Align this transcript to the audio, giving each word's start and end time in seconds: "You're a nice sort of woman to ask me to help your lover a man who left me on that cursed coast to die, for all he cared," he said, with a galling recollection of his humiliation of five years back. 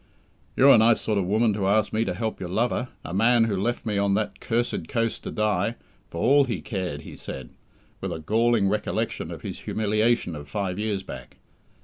"You're 0.55 0.71
a 0.71 0.79
nice 0.79 0.99
sort 0.99 1.19
of 1.19 1.27
woman 1.27 1.53
to 1.53 1.67
ask 1.67 1.93
me 1.93 2.05
to 2.05 2.15
help 2.15 2.39
your 2.39 2.49
lover 2.49 2.87
a 3.05 3.13
man 3.13 3.43
who 3.43 3.55
left 3.55 3.85
me 3.85 3.99
on 3.99 4.15
that 4.15 4.39
cursed 4.39 4.87
coast 4.87 5.21
to 5.25 5.31
die, 5.31 5.75
for 6.09 6.19
all 6.19 6.45
he 6.45 6.59
cared," 6.59 7.01
he 7.01 7.15
said, 7.15 7.51
with 7.99 8.11
a 8.11 8.17
galling 8.17 8.67
recollection 8.67 9.29
of 9.29 9.43
his 9.43 9.59
humiliation 9.59 10.35
of 10.35 10.49
five 10.49 10.79
years 10.79 11.03
back. 11.03 11.37